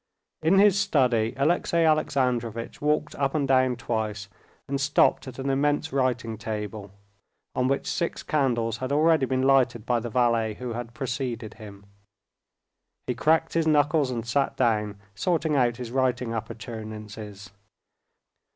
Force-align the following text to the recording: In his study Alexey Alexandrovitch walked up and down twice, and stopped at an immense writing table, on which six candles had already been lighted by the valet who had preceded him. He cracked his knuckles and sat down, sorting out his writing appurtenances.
In 0.41 0.57
his 0.57 0.79
study 0.79 1.35
Alexey 1.37 1.83
Alexandrovitch 1.83 2.81
walked 2.81 3.13
up 3.17 3.35
and 3.35 3.47
down 3.47 3.75
twice, 3.75 4.29
and 4.67 4.81
stopped 4.81 5.27
at 5.27 5.37
an 5.37 5.47
immense 5.51 5.93
writing 5.93 6.39
table, 6.39 6.89
on 7.53 7.67
which 7.67 7.85
six 7.85 8.23
candles 8.23 8.77
had 8.77 8.91
already 8.91 9.27
been 9.27 9.43
lighted 9.43 9.85
by 9.85 9.99
the 9.99 10.09
valet 10.09 10.55
who 10.55 10.73
had 10.73 10.95
preceded 10.95 11.53
him. 11.53 11.85
He 13.05 13.13
cracked 13.13 13.53
his 13.53 13.67
knuckles 13.67 14.09
and 14.09 14.25
sat 14.25 14.57
down, 14.57 14.97
sorting 15.13 15.55
out 15.55 15.77
his 15.77 15.91
writing 15.91 16.33
appurtenances. 16.33 17.51